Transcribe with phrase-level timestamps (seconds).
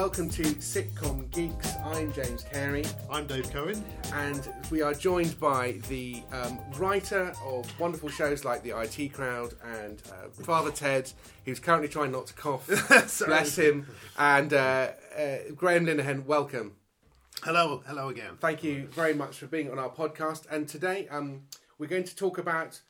[0.00, 1.74] welcome to Sitcom Geeks.
[1.84, 3.84] I'm James Cary, I'm Dave Cohen.
[4.14, 9.52] and we are joined by the um, writer of wonderful shows like The IT Crowd
[9.62, 11.12] and uh, Father Ted,
[11.44, 12.66] who's currently trying not to cough.
[13.26, 13.88] Bless him.
[14.16, 16.76] And uh, uh, Graham Linehan, welcome.
[17.42, 18.38] Hello, hello again.
[18.40, 20.50] Thank you very much for being on our podcast.
[20.50, 21.42] And today um,
[21.78, 22.80] we're going to talk about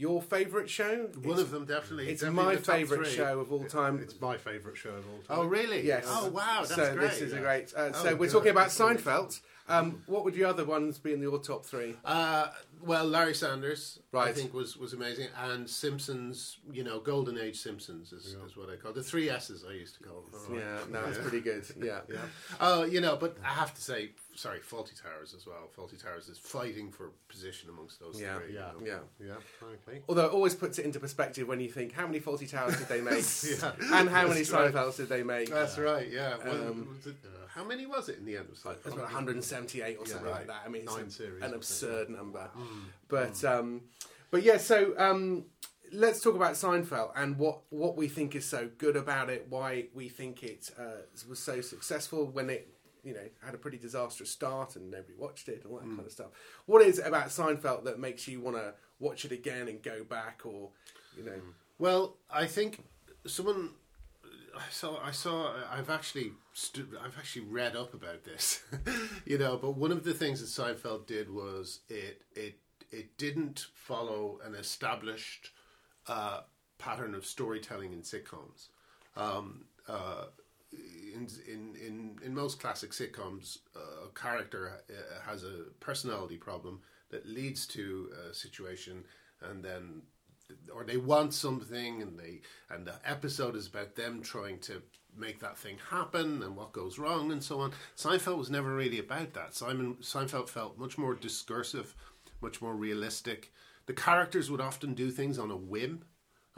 [0.00, 1.08] your favourite show.
[1.14, 2.08] One It's- of them definitely.
[2.08, 3.16] It's definitely my favourite three.
[3.16, 3.98] show of all time.
[4.02, 5.38] It's my favourite show of all time.
[5.38, 5.86] Oh really?
[5.86, 6.04] Yes.
[6.08, 7.10] Oh wow, that's so great.
[7.10, 7.72] this is a great.
[7.76, 8.30] Uh, Oh, so we're good.
[8.32, 9.40] talking about Seinfeld.
[9.68, 11.94] Um, what would your other ones be in your top three?
[12.04, 12.48] Uh,
[12.82, 16.58] well, Larry Sanders, I think was was amazing, and Simpsons.
[16.72, 18.94] You know, Golden Age Simpsons is, is what I call it.
[18.94, 19.64] the three S's.
[19.68, 20.56] I used to call them.
[20.58, 21.64] Yeah, no, it's pretty good.
[21.80, 22.18] Yeah, Yeah.
[22.60, 25.68] Oh, you know, but I have to say, sorry, Fawlty Towers as well.
[25.76, 28.52] Fawlty Towers is fighting for position amongst those Yeah, three.
[28.52, 28.60] you yeah.
[28.60, 28.86] know.
[29.20, 29.26] yeah.
[29.26, 30.02] Yeah, frankly.
[30.08, 32.88] Although it always puts it into perspective when you think how many Fawlty Towers did
[32.88, 33.72] they make, Yeah.
[34.00, 34.72] and how many right.
[34.72, 35.50] Seinfelds did they make?
[35.50, 36.08] That's right.
[36.10, 36.36] Yeah.
[36.44, 37.14] Well, Um, it-
[37.48, 38.44] how many was it in the end?
[38.46, 40.62] It was like It's about 178 or something Yeah, like that.
[40.64, 42.48] I mean, it's Nine an, series, an absurd number.
[43.08, 43.82] But um,
[44.30, 45.46] but yeah, so um,
[45.92, 49.46] let's talk about Seinfeld and what what we think is so good about it.
[49.48, 52.68] Why we think it uh, was so successful when it
[53.04, 56.00] you know had a pretty disastrous start and nobody watched it and all that kind
[56.00, 56.28] of stuff.
[56.66, 60.04] What is it about Seinfeld that makes you want to watch it again and go
[60.04, 60.70] back or
[61.16, 61.40] you know?
[61.78, 62.84] Well, I think
[63.26, 63.70] someone
[64.56, 65.00] I saw.
[65.02, 65.54] I saw.
[65.70, 66.32] I've actually.
[66.52, 68.62] Stu- I've actually read up about this,
[69.24, 69.56] you know.
[69.56, 72.58] But one of the things that Seinfeld did was it it
[72.90, 75.50] it didn't follow an established
[76.06, 76.40] uh,
[76.78, 78.68] pattern of storytelling in sitcoms.
[79.16, 80.26] Um, uh,
[80.72, 86.80] in, in in in most classic sitcoms, uh, a character uh, has a personality problem
[87.10, 89.04] that leads to a situation,
[89.42, 90.02] and then
[90.72, 94.82] or they want something and they and the episode is about them trying to
[95.16, 97.72] make that thing happen and what goes wrong and so on.
[97.96, 99.54] Seinfeld was never really about that.
[99.54, 101.94] Simon Seinfeld felt much more discursive,
[102.40, 103.52] much more realistic.
[103.86, 106.04] The characters would often do things on a whim.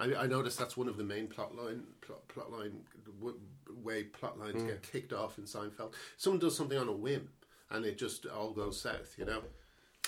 [0.03, 2.81] I, I noticed that's one of the main plot line plot, plot line
[3.21, 3.39] w-
[3.83, 5.93] way plot lines get kicked off in Seinfeld.
[6.17, 7.29] Someone does something on a whim
[7.71, 9.43] and it just all goes south, you know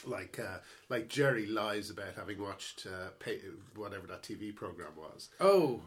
[0.06, 3.40] like uh, like Jerry lies about having watched uh, pay,
[3.74, 5.30] whatever that TV program was.
[5.40, 5.80] Oh,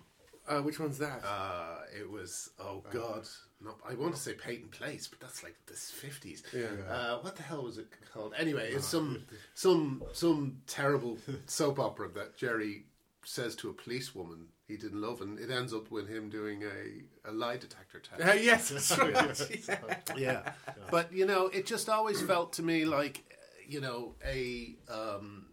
[0.48, 1.22] uh, which one's that?
[1.26, 3.28] Uh, it was oh god,
[3.62, 6.44] not, I want to say Peyton Place, but that's like the fifties.
[6.54, 6.68] Yeah.
[6.90, 8.34] Uh, what the hell was it called?
[8.38, 12.86] Anyway, it's some some some terrible soap opera that Jerry
[13.28, 17.30] says to a policewoman he didn't love, and it ends up with him doing a,
[17.30, 18.22] a lie detector test.
[18.22, 20.02] Uh, yes, that's right.
[20.18, 20.18] yeah.
[20.18, 20.52] yeah.
[20.90, 23.24] But you know, it just always felt to me like
[23.68, 25.48] you know a um,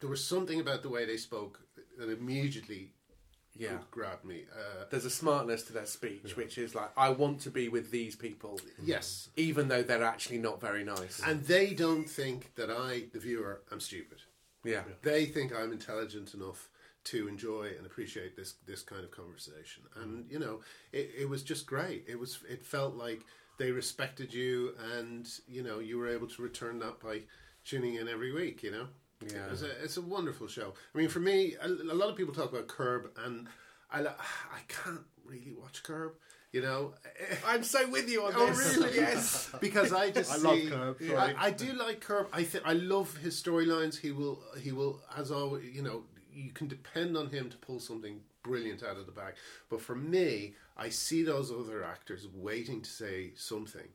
[0.00, 1.60] there was something about the way they spoke
[1.98, 2.92] that immediately
[3.56, 3.78] Yeah.
[3.90, 4.44] grabbed me.
[4.52, 7.90] Uh, There's a smartness to their speech, which is like, I want to be with
[7.90, 11.20] these people, yes, even though they're actually not very nice.
[11.26, 14.18] and they don't think that I, the viewer, am stupid.
[14.64, 14.82] yeah.
[15.02, 16.68] They think I'm intelligent enough
[17.10, 19.84] to enjoy and appreciate this this kind of conversation.
[19.96, 20.32] And mm-hmm.
[20.32, 20.60] you know,
[20.92, 22.04] it, it was just great.
[22.08, 23.20] It was it felt like
[23.58, 27.22] they respected you, and you know, you were able to return that by
[27.64, 28.62] tuning in every week.
[28.62, 28.86] You know,
[29.22, 29.46] Yeah.
[29.52, 30.74] it's a it's a wonderful show.
[30.94, 33.48] I mean, for me, a, a lot of people talk about Curb, and
[33.90, 36.12] I I can't really watch Curb.
[36.52, 36.94] You know,
[37.46, 38.76] I'm so with you on Oh, this.
[38.76, 38.96] really?
[38.96, 39.50] yes.
[39.60, 41.34] because I just I love Curb, I.
[41.38, 42.28] I do like Curb.
[42.32, 43.98] I think I love his storylines.
[43.98, 46.04] He will he will as always you know
[46.38, 49.34] you can depend on him to pull something brilliant out of the bag.
[49.68, 53.88] But for me, I see those other actors waiting to say something.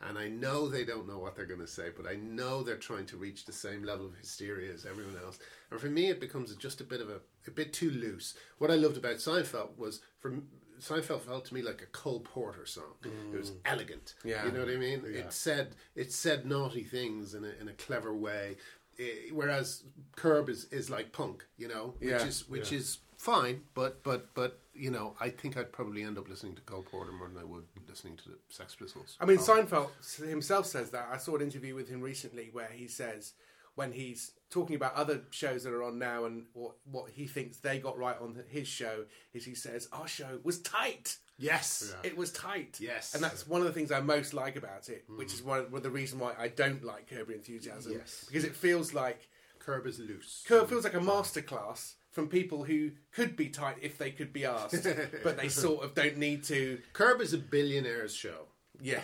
[0.00, 2.76] And I know they don't know what they're going to say, but I know they're
[2.76, 5.40] trying to reach the same level of hysteria as everyone else.
[5.72, 8.34] And for me, it becomes just a bit of a, a bit too loose.
[8.58, 10.46] What I loved about Seinfeld was, from
[10.80, 12.94] Seinfeld felt to me like a Cole Porter song.
[13.02, 13.56] It was mm.
[13.64, 14.14] elegant.
[14.24, 14.44] Yeah.
[14.46, 15.02] You know what I mean?
[15.04, 18.56] It said it said naughty things in a in a clever way,
[18.98, 19.84] Eh, whereas
[20.16, 21.44] Curb is, is like punk.
[21.56, 22.24] You know, which Yeah.
[22.26, 26.28] is which is fine, but but but you know, I think I'd probably end up
[26.28, 29.16] listening to Cole Porter more than I would listening to the Sex Pistols.
[29.20, 29.90] I mean, um, Seinfeld
[30.28, 31.08] himself says that.
[31.12, 33.32] I saw an interview with him recently where he says
[33.74, 37.58] when he's talking about other shows that are on now and what, what he thinks
[37.58, 39.04] they got right on his show
[39.34, 41.18] is he says our show was tight.
[41.38, 41.94] Yes.
[42.02, 42.78] It was tight.
[42.80, 43.14] Yes.
[43.14, 45.18] And that's one of the things I most like about it, hmm.
[45.18, 47.92] which is one of the reason why I don't like Curb Your Enthusiasm.
[47.92, 48.24] Yes.
[48.26, 49.28] Because it feels like
[49.58, 50.44] Curb is loose.
[50.46, 54.44] Curb feels like a masterclass from people who could be tight if they could be
[54.44, 54.86] asked,
[55.22, 56.80] but they sort of don't need to.
[56.92, 58.46] Curb is a billionaire's show.
[58.90, 59.00] Yeah,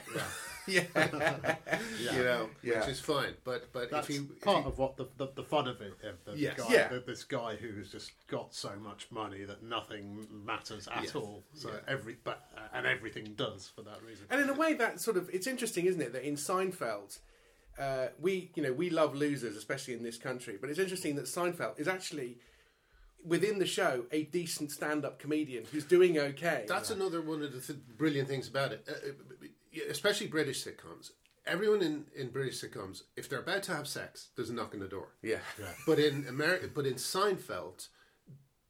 [0.66, 0.84] yeah,
[2.00, 2.80] You know, Yeah.
[2.80, 3.34] which is fine.
[3.44, 5.80] But but That's if you if part you- of what the, the, the fun of
[5.82, 5.92] it.
[6.02, 6.56] Of the Yes.
[6.56, 6.88] guy, Yeah.
[6.88, 11.14] the- this guy who's just got so much money that nothing matters at Yes.
[11.14, 11.44] all.
[11.52, 11.80] So Yeah.
[11.86, 14.26] every but and everything does for that reason.
[14.30, 16.12] and in a way, that sort of it's interesting, isn't it?
[16.14, 17.18] That in Seinfeld,
[17.78, 20.56] uh, we you know we love losers, especially in this country.
[20.58, 22.38] But it's interesting that Seinfeld is actually
[23.26, 26.66] within the show a decent stand-up comedian who's doing okay.
[26.68, 29.43] That's another one of the th- brilliant things about it, uh, uh,
[29.90, 31.10] especially British sitcoms.
[31.46, 34.80] Everyone in, in British sitcoms, if they're about to have sex, there's a knock on
[34.80, 35.08] the door.
[35.58, 35.66] yeah.
[35.86, 37.88] But in America, but in Seinfeld,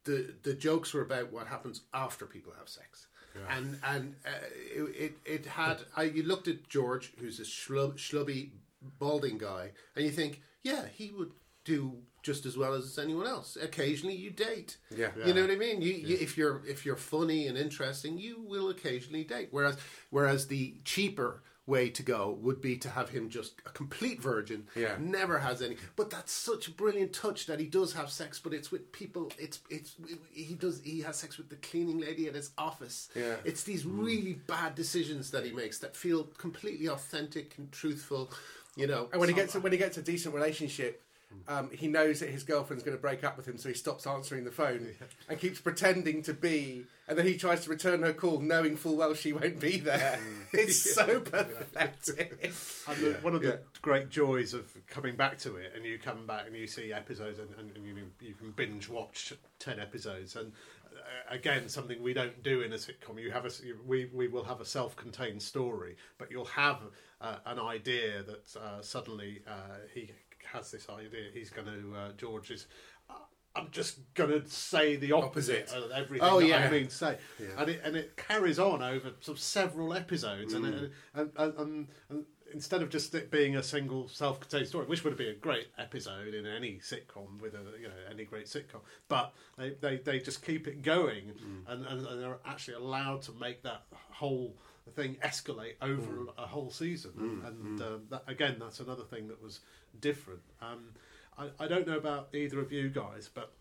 [0.04, 3.06] the the jokes were about what happens after people have sex,
[3.48, 4.30] and and uh,
[4.74, 5.78] it, it it had.
[5.96, 8.50] I, you looked at George, who's a schlub, schlubby,
[8.98, 11.30] balding guy, and you think, yeah, he would
[11.64, 13.56] do just as well as anyone else.
[13.60, 14.78] Occasionally, you date.
[14.94, 15.10] Yeah.
[15.24, 15.82] you know what I mean.
[15.82, 19.48] You, you if you're if you're funny and interesting, you will occasionally date.
[19.50, 19.76] Whereas
[20.10, 24.66] whereas the cheaper way to go would be to have him just a complete virgin
[24.76, 24.96] Yeah.
[25.00, 28.52] never has any but that's such a brilliant touch that he does have sex but
[28.52, 29.94] it's with people it's it's
[30.30, 33.36] he does he has sex with the cleaning lady at his office Yeah.
[33.46, 34.04] it's these mm.
[34.04, 38.30] really bad decisions that he makes that feel completely authentic and truthful
[38.76, 41.00] you know And when he gets a, when he gets a decent relationship,
[41.48, 44.06] um, he knows that his girlfriend's going to break up with him, so he stops
[44.06, 44.88] answering the phone
[45.28, 46.84] and keeps pretending to be.
[47.06, 50.18] And then he tries to return her call, knowing full well she won't be there.
[50.54, 52.52] it's so pathetic.
[52.88, 53.56] And the, one of the Yeah.
[53.82, 57.38] great joys of coming back to it, and you come back and you see episodes,
[57.38, 60.52] and, and you, you can binge watch ten episodes, and
[60.94, 63.20] uh, again, something we don't do in a sitcom.
[63.20, 63.50] You have a
[63.86, 66.78] we we will have a self-contained story, but you'll have
[67.20, 70.10] uh, an idea that uh, suddenly uh, he
[70.54, 71.28] has this idea.
[71.32, 72.66] He's going to uh, George is.
[73.10, 73.14] uh,
[73.56, 75.84] I'm just going to say the opposite, Opposite.
[75.84, 76.66] of everything Oh, that yeah.
[76.66, 77.18] I mean say,
[77.58, 81.54] and it and it carries on over sort of several episodes, and, it, and, and,
[81.58, 85.34] and and instead of just it being a single self-contained story, which would be a
[85.34, 89.96] great episode in any sitcom with a you know any great sitcom, but they they,
[89.98, 91.32] they just keep it going,
[91.68, 94.56] and, and and they're actually allowed to make that whole
[94.90, 99.60] thing escalate over a whole season, and um, that, again that's another thing that was
[100.00, 100.42] different.
[100.60, 100.90] Um,
[101.38, 103.52] I, I don't know about either of you guys, but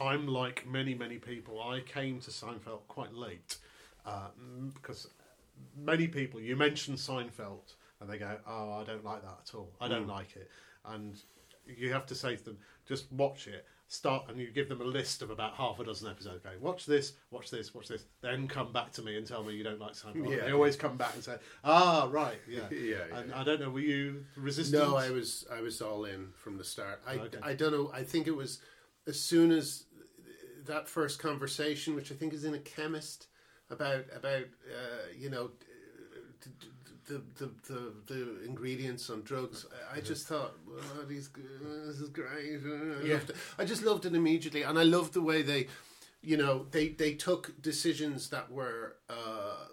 [0.00, 1.62] I'm like many, many people.
[1.62, 3.56] I came to Seinfeld quite late
[4.04, 4.28] uh,
[4.74, 5.08] because
[5.76, 9.70] many people, you mention Seinfeld and they go, Oh, I don't like that at all.
[9.80, 10.50] I don't like it.
[10.84, 11.16] And
[11.66, 13.66] you have to say to them, Just watch it.
[13.86, 16.40] Start and you give them a list of about half a dozen episodes.
[16.44, 18.06] Okay, watch this, watch this, watch this.
[18.22, 20.30] Then come back to me and tell me you don't like Seinfeld.
[20.30, 20.46] Yeah.
[20.46, 22.60] They always come back and say, Ah, right, yeah.
[22.70, 23.40] Yeah, And yeah.
[23.40, 24.82] I don't know, were you resistant?
[24.82, 27.02] No, I was I was all in from the start.
[27.06, 27.38] I Okay.
[27.42, 27.90] I don't know.
[27.92, 28.58] I think it was
[29.06, 29.84] as soon as
[30.64, 33.26] that first conversation, which I think is in a chemist
[33.70, 35.50] about about uh, you know
[37.06, 39.66] the, the the the ingredients on drugs.
[39.92, 41.28] I, I just thought, well, these
[41.86, 42.60] this is great.
[42.64, 43.20] I, Yeah.
[43.58, 45.68] I just loved it immediately, and I loved the way they,
[46.22, 48.96] you know, they they took decisions that were.
[49.08, 49.66] Uh,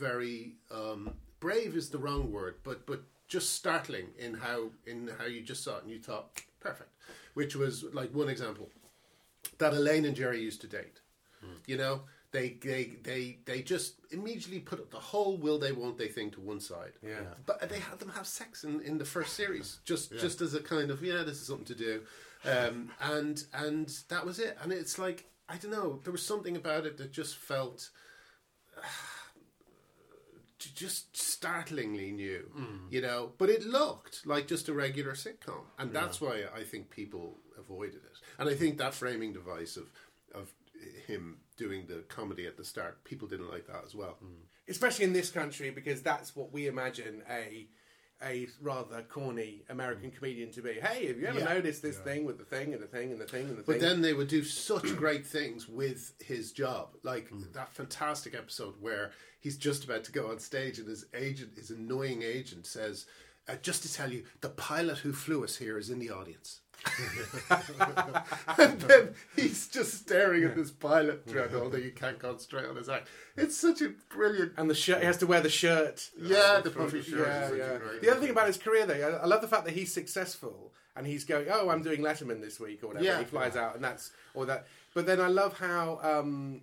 [0.00, 5.26] very um, brave is the wrong word, but but just startling in how in how
[5.26, 6.90] you just saw it and you thought perfect,
[7.34, 8.70] which was like one example
[9.58, 11.00] that Elaine and Jerry used to date.
[11.66, 16.08] You know, they they they they just immediately put the whole will they won't they
[16.08, 16.92] thing to one side.
[17.02, 17.20] Yeah.
[17.46, 20.60] but they had them have sex in, in the first series just just as a
[20.60, 22.02] kind of yeah this is something to do,
[22.44, 24.56] um, and and that was it.
[24.62, 27.90] And it's like I don't know there was something about it that just felt
[30.58, 32.50] just startlingly new,
[32.90, 33.32] you know.
[33.38, 37.96] But it looked like just a regular sitcom, and that's why I think people avoided
[37.96, 38.18] it.
[38.38, 39.90] And I think that framing device of
[40.34, 40.52] of
[41.06, 44.16] him doing the comedy at the start, people didn't like that as well.
[44.20, 44.44] Hmm.
[44.68, 47.66] especially in this country because that's what we imagine a
[48.22, 50.16] a rather corny American hmm.
[50.16, 50.74] comedian to be.
[50.74, 51.54] Hey, have you ever Yeah.
[51.54, 53.74] noticed this thing with the thing and the thing and the thing and the But
[53.74, 53.80] thing?
[53.80, 57.42] then they would do such great things with his job, like hmm.
[57.52, 61.70] that fantastic episode where he's just about to go on stage and his agent, his
[61.70, 63.06] annoying agent, says,
[63.48, 66.60] uh, "Just to tell you, the pilot who flew us here is in the audience."
[68.58, 71.82] and then he's just staring at this pilot throughout the whole thing.
[71.82, 73.06] He can't concentrate on his act.
[73.36, 74.52] It's such a brilliant.
[74.56, 76.10] and the shirt, he has to wear the shirt.
[76.18, 77.26] Yeah, the puffy shirt.
[77.28, 78.00] Yeah, is such a yeah.
[78.00, 80.72] The other thing about his career, though, I I love the fact that he's successful
[80.96, 83.04] and he's going, "Oh, I'm doing Letterman this week" or whatever.
[83.04, 83.18] Yeah.
[83.18, 84.66] he flies out, and that's or that.
[84.94, 86.62] But then I love how um,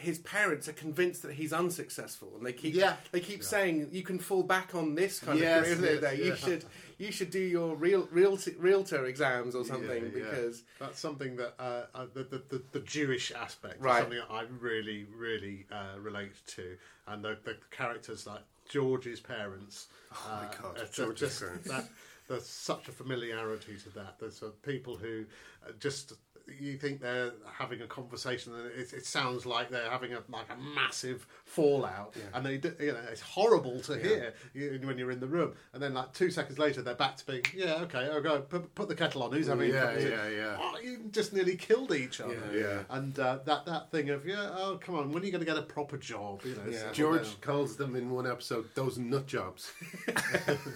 [0.00, 2.96] his parents are convinced that he's unsuccessful, and they keep Yeah.
[3.12, 5.92] they keep saying you can fall back on this kind Yes, of career.
[5.92, 6.14] yes, there.
[6.14, 6.34] You yeah.
[6.36, 6.64] should
[6.98, 10.24] you should do your real real realtor exams or something Yeah, yeah.
[10.30, 13.96] because That's something that uh, uh, the, the, the the Jewish aspect Right.
[13.98, 16.76] is something that I really really uh, relate to,
[17.06, 19.88] and the, the characters like George's parents.
[20.12, 21.68] Oh my Uh, God, it's George's just parents.
[21.68, 21.88] That,
[22.28, 24.20] there's such a familiarity to that.
[24.20, 25.24] There's sort of people who
[25.66, 26.12] uh, just
[26.60, 30.46] you think they're having a conversation and it, it sounds like they're having a like
[30.50, 34.32] a massive fallout and they do- you know it's horrible to hear
[34.84, 37.42] when you're in the room and then like two seconds later they're back to being
[37.54, 40.08] yeah okay I'll go put, put the kettle on who's having Yeah, cup of tea?"
[40.10, 40.56] yeah, yeah.
[40.60, 42.60] oh, you just nearly killed each other Yeah.
[42.60, 42.78] Yeah.
[42.90, 45.50] and uh, that that thing of yeah oh come on when are you going to
[45.50, 46.92] get a proper job you know Yeah.
[46.92, 49.72] George calls them in one episode those nut jobs.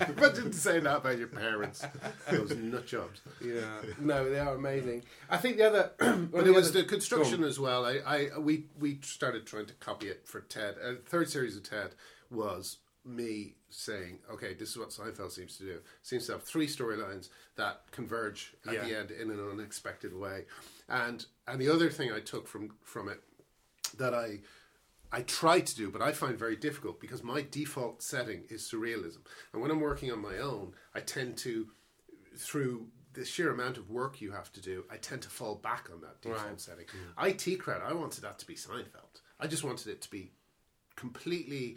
[0.09, 1.85] Imagine saying that about your parents.
[2.31, 3.21] Those nut jobs.
[3.45, 3.63] Yeah,
[4.01, 5.03] no, they are amazing.
[5.31, 5.91] I think the other,
[6.33, 7.85] But it was other- the construction as well.
[7.85, 8.01] I,
[8.35, 10.41] I we we started trying to copy it for
[10.73, 10.77] Ted.
[10.83, 11.95] Uh, third series of Ted
[12.31, 15.79] was me saying, okay, this is what Seinfeld seems to do.
[16.03, 18.85] Seems to have three storylines that converge at Yeah.
[18.85, 20.47] the end in an unexpected way.
[20.89, 23.21] And and the other thing I took from from it
[23.99, 24.41] that I
[25.13, 29.21] I try to do, but I find very difficult because my default setting is surrealism.
[29.53, 31.69] And when I'm working on my own, I tend to,
[32.37, 35.89] through the sheer amount of work you have to do, I tend to fall back
[35.93, 36.61] on that default Right.
[36.61, 36.87] setting.
[37.17, 39.21] IT crowd, I wanted that to be Seinfeld.
[39.39, 40.33] I just wanted it to be
[40.97, 41.77] completely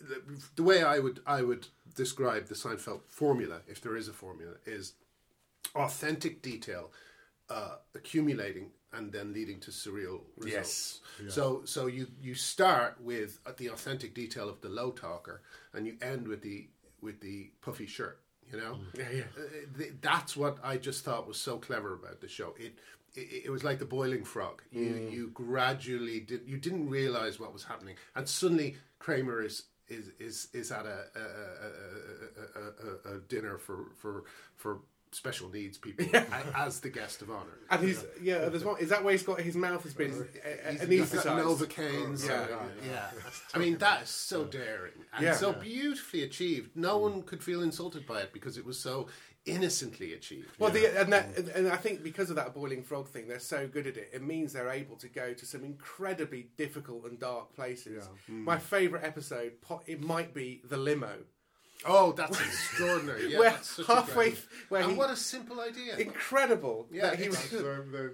[0.00, 0.22] the,
[0.56, 4.54] the way I would I would describe the Seinfeld formula, if there is a formula,
[4.66, 4.94] is
[5.74, 6.90] authentic detail
[7.48, 11.00] uh, accumulating and then leading to surreal results.
[11.22, 11.34] Yes.
[11.34, 15.96] So so you you start with the authentic detail of the low talker and you
[16.00, 16.68] end with the
[17.00, 18.20] with the puffy shirt.
[18.52, 19.22] You know, Yeah, yeah.
[19.36, 22.54] Uh, th- that's what I just thought was so clever about the show.
[22.56, 22.78] It
[23.16, 24.62] it, it was like the boiling frog.
[24.70, 25.08] You hmm.
[25.12, 29.64] you gradually did you didn't realize what was happening, and suddenly Kramer is.
[29.88, 31.68] Is, is is at a a, a,
[32.48, 34.24] a, a, a, a dinner for, for
[34.56, 34.80] for
[35.12, 36.26] special needs people a-
[36.58, 37.58] as the guest of honor.
[37.70, 38.48] and he's yeah.
[38.48, 38.78] There's one.
[38.80, 41.24] Is that where he's got his mouth has been uh, He's anaesthetised?
[41.24, 42.28] got Novocaines.
[42.28, 42.56] Oh, uh, yeah.
[42.84, 43.30] Yeah, yeah.
[43.54, 45.34] I mean, that is so daring and Yeah.
[45.34, 46.76] so beautifully achieved.
[46.76, 47.02] No hmm.
[47.02, 49.08] one could feel insulted by it because it was so
[49.46, 50.48] innocently achieved.
[50.58, 53.66] Well, the, and that, and I think because of that boiling frog thing, they're so
[53.66, 54.10] good at it.
[54.12, 58.08] It means they're able to go to some incredibly difficult and dark places.
[58.26, 58.44] Hmm.
[58.44, 59.52] My favourite episode,
[59.86, 61.18] it might be the limo,
[61.84, 63.32] oh, that's extraordinary.
[63.32, 64.34] Yeah, where that's halfway,
[64.68, 65.96] where and he, what a simple idea.
[65.96, 66.86] incredible.
[66.90, 67.52] Yeah, he was,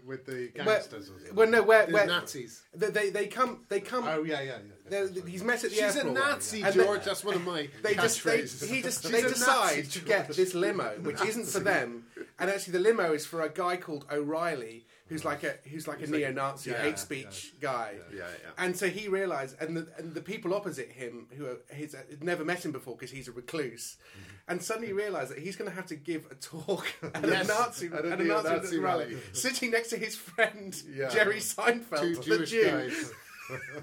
[0.06, 2.62] with the gangsters well, no, where, The where Nazis.
[2.74, 4.04] They they come they come.
[4.06, 4.81] oh yeah yeah, yeah.
[4.92, 6.04] They're- he's met at the She's a.
[6.04, 7.04] Nazi, And they- George.
[7.04, 8.68] That's one of my they just they, catchphrases.
[8.68, 10.36] he just She's they a decide Nazi, to get George.
[10.36, 12.04] this limo, which isn't for them,
[12.38, 16.00] and actually the limo is for a guy called O'Reilly, who's like a who's like
[16.02, 17.94] a neo-Nazi yeah, hate speech guy.
[18.12, 18.50] Yeah, yeah.
[18.58, 22.22] And so he realised, and the and the people opposite him who are, he's had
[22.22, 24.30] never met him before because he's a recluse, mm-hmm.
[24.48, 27.48] and suddenly realised that he's going to have to give a talk at Yes, a
[27.48, 29.16] Nazi at a at a Nazi, neo-Nazi rally, rally.
[29.32, 31.08] sitting next to his friend Yeah.
[31.08, 32.64] Jerry Seinfeld, Two the Jewish Jew.
[32.64, 33.12] guys.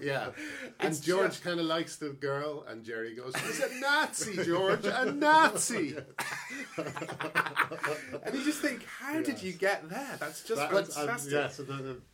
[0.01, 0.29] Yeah,
[0.79, 4.43] and It's George just- kind of likes the girl, and Jerry goes, "He's a Nazi,
[4.43, 5.95] George, a Nazi."
[8.23, 10.17] And you just think, how did you get there?
[10.19, 11.31] That's just That- and- fantastic.
[11.33, 11.63] yeah, so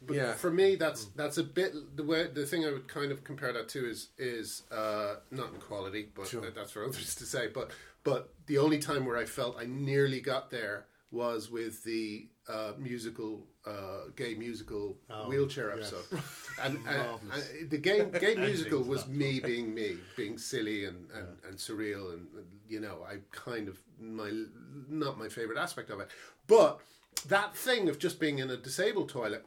[0.05, 0.33] But Yeah.
[0.33, 3.53] for me, that's that's a bit the way the thing I would kind of compare
[3.53, 6.49] that to is is uh, not in quality, but Sure.
[6.51, 7.47] that's for others to say.
[7.47, 7.71] But
[8.03, 10.85] but the only time where I felt I nearly got there
[11.15, 15.93] was with the uh, musical uh, gay musical wheelchair yes.
[15.93, 16.21] episode,
[16.61, 21.27] and, and, and the gay gay musical was me being me, being silly and, and,
[21.47, 24.29] and surreal, and, and, you know I kind of my
[24.89, 26.09] not my favorite aspect of it,
[26.47, 26.79] but
[27.27, 29.45] that thing of just being in a disabled toilet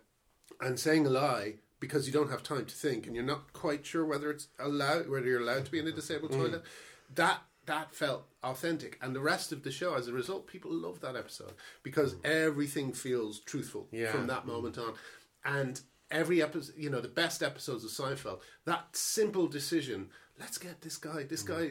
[0.60, 3.86] and saying a lie because you don't have time to think and you're not quite
[3.86, 6.38] sure whether it's allowed whether you're allowed to be in a disabled Mm.
[6.38, 6.62] toilet
[7.14, 11.00] that that felt authentic and the rest of the show as a result people love
[11.00, 13.98] that episode because everything feels truthful Mm.
[14.00, 14.10] Yeah.
[14.12, 14.94] from that moment on
[15.44, 20.08] and every episode you know the best episodes of Seinfeld that simple decision
[20.40, 21.46] let's get this guy this Mm.
[21.46, 21.64] guy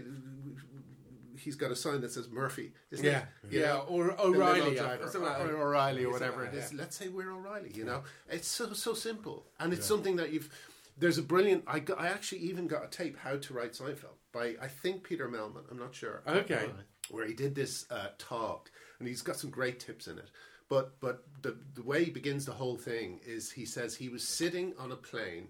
[1.40, 3.52] he's got a sign that says Murphy isn't Yeah, it?
[3.54, 5.48] You yeah, or the O'Reilly, or something like that.
[5.52, 6.72] or O'Reilly or whatever it is.
[6.72, 6.78] that.
[6.78, 7.72] Let's say we're O'Reilly.
[7.76, 10.50] You know, it's so so simple, and it's something that you've.
[10.98, 11.64] There's a brilliant.
[11.68, 15.04] I got, I actually even got a tape how to write Seinfeld by I think
[15.04, 15.70] Peter Mehlman.
[15.70, 16.24] I'm not sure.
[16.28, 16.70] Okay.
[17.10, 20.30] Where he did this uh, talk, and he's got some great tips in it.
[20.70, 24.28] But but the the way he begins the whole thing is he says he was
[24.28, 25.48] sitting on a plane,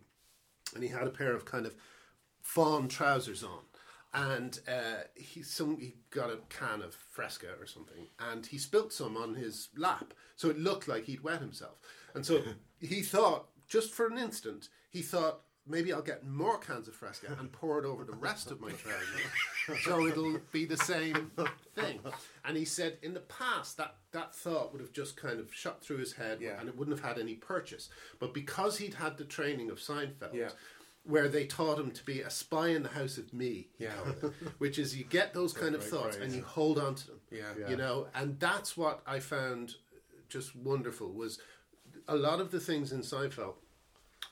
[0.75, 1.73] and he had a pair of kind of
[2.41, 3.59] fawn trousers on.
[4.13, 8.93] And uh, he some he got a can of Fresca or something, and he spilt
[8.93, 11.79] some on his lap, so it looked like he'd wet himself.
[12.13, 12.41] And so
[12.79, 17.35] he thought, just for an instant, he thought maybe I'll get more cans of Fresca
[17.39, 21.31] and pour it over the rest of my trousers, so it'll be the same
[21.75, 21.99] thing.
[22.45, 25.81] And he said, in the past, that that thought would have just kind of shot
[25.83, 26.57] through his head, Yeah.
[26.59, 27.89] and it wouldn't have had any purchase.
[28.19, 30.51] But because he'd had the training of Seinfeld, Yeah.
[31.03, 33.67] where they taught him to be a spy in the house of me.
[33.77, 33.91] Yeah.
[34.09, 37.19] it, which is you get those kind of thoughts and you hold on to them.
[37.29, 37.67] Yeah.
[37.69, 39.75] You know, and that's what I found
[40.29, 41.39] just wonderful was
[42.07, 43.55] a lot of the things in Seinfeld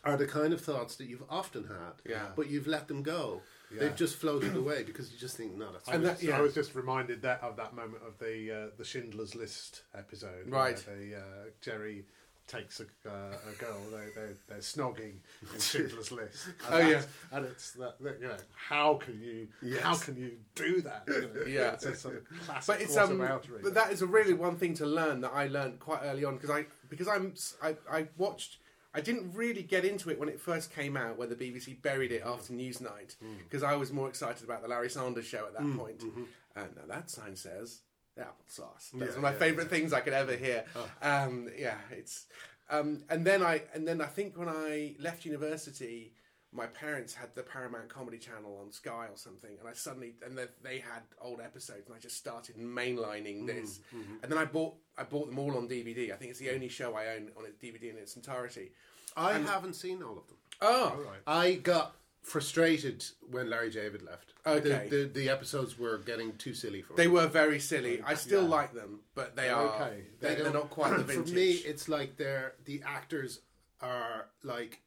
[0.05, 2.27] are the kind of thoughts that you've often had, Yeah.
[2.35, 3.41] but you've let them go.
[3.71, 3.79] Yeah.
[3.81, 6.37] They've just floated away because you just think, no, that's And I was, that- yeah.
[6.37, 10.47] I was just reminded that of that moment of the uh, the Schindler's List episode,
[10.49, 10.79] Right.
[10.87, 11.21] Where the, uh,
[11.61, 12.05] Jerry
[12.47, 15.15] takes a, uh, a girl, they, they, they're snogging
[15.51, 16.45] in Schindler's List.
[16.69, 17.01] And Oh, yeah.
[17.31, 19.81] and it's that, that, you know how can you Yes.
[19.81, 21.03] how can you do that?
[21.07, 21.71] You know, Yeah.
[21.73, 23.63] it's a sort of classic but it's um, of outrage.
[23.63, 26.35] but that is a really one thing to learn that I learned quite early on
[26.35, 28.57] because I because I'm s- I, I watched
[28.95, 32.11] I didn't really get into it when it first came out where the BBC buried
[32.13, 33.37] it after Newsnight mm.
[33.43, 35.99] because I was more excited about the Larry Sanders show at that mm, point.
[35.99, 36.23] Mm-hmm.
[36.55, 37.81] And now that sign says
[38.17, 38.91] applesauce.
[38.93, 40.63] That's Yeah, one of my yeah, favourite things I could ever hear.
[40.75, 40.89] Oh.
[41.01, 42.25] Um, yeah, it's
[42.69, 46.13] um, and then I and then I think when I left university
[46.55, 50.37] my parents had the Paramount Comedy Channel on Sky or something, and I suddenly and
[50.37, 54.13] they, they had old episodes, and I just started mainlining this, mm, mm-hmm.
[54.23, 56.11] and then I bought I bought them all on DVD.
[56.13, 58.71] I think it's the only show I own on a DVD in its entirety.
[59.17, 60.37] I haven't seen all of them.
[60.61, 61.19] Oh, All right.
[61.27, 64.33] I got frustrated when Larry David left.
[64.47, 64.87] Okay.
[64.89, 66.97] The, the, the episodes were getting too silly for me.
[66.97, 68.01] they were very silly.
[68.05, 68.49] I still Yeah.
[68.49, 70.03] like them, but they They're are okay.
[70.19, 71.29] They're, They they're don't- quite the vintage.
[71.29, 73.39] For me, it's like they're the actors
[73.81, 74.81] are like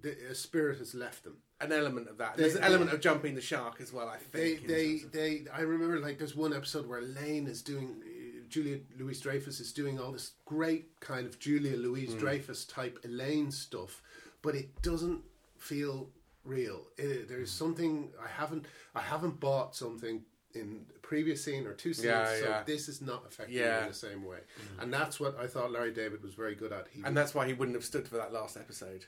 [0.00, 1.36] the a spirit has left them.
[1.60, 2.36] an element of that.
[2.36, 4.08] They- There's an they- element of jumping the shark as well.
[4.08, 4.62] I think.
[4.62, 8.02] in they, they I remember like there's one episode where Lane is doing.
[8.50, 11.82] Uh, Julia Louise Dreyfus is doing all this great kind of Julia hmm.
[11.82, 14.02] Louise Dreyfus type Elaine stuff,
[14.42, 15.22] but it doesn't
[15.58, 16.08] feel
[16.44, 16.86] real.
[16.98, 17.64] Uh, it, there's hmm.
[17.64, 22.26] something I haven't I haven't bought something in a previous scene or two scenes, Yeah,
[22.26, 22.62] so yeah.
[22.66, 23.76] this is not affecting Yeah.
[23.76, 24.38] me in the same way.
[24.56, 24.80] Hmm.
[24.82, 26.88] And that's what I thought Larry David was very good at.
[26.90, 29.06] He and that's why he wouldn't have stood for that last episode.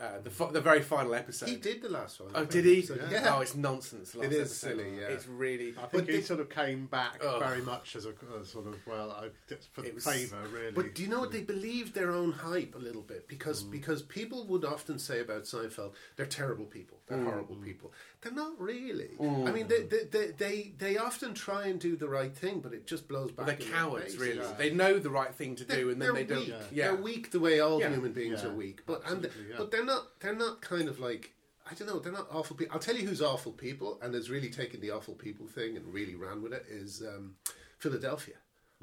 [0.00, 1.48] Uh, the fi- the very final episode.
[1.48, 2.30] he did the last one.
[2.34, 2.80] Oh, did he?
[2.80, 3.34] So, yeah.
[3.36, 4.12] Oh, it's nonsense.
[4.12, 4.66] the It last is episode.
[4.68, 5.06] silly, yeah.
[5.08, 5.68] It's really.
[5.76, 7.38] I think But he the- sort of came back Ugh.
[7.38, 9.28] very much as a, a sort of well, I,
[9.72, 10.72] for It was- favour really.
[10.72, 11.48] But do you know what they mm.
[11.48, 13.70] believed their own hype a little bit because mm.
[13.70, 17.24] because people would often say about Seinfeld they're terrible people they're mm.
[17.24, 21.80] horrible people they're not really I mean they, they they they they often try and
[21.80, 24.36] do the right thing but it just blows back They're cowards, really.
[24.38, 24.52] Yeah.
[24.58, 26.40] They know the right thing to They're, do, and then they're don't.
[26.40, 26.54] weak.
[26.72, 27.90] Yeah, They're weak the way all Yeah.
[27.90, 28.50] human beings Yeah.
[28.50, 29.56] are weak but and Absolutely, yeah.
[29.58, 31.32] but they're not they're not kind of like
[31.70, 34.28] I don't know they're not awful people I'll tell you who's awful people and has
[34.28, 37.36] really taken the awful people thing and really ran with it is um,
[37.78, 38.34] Philadelphia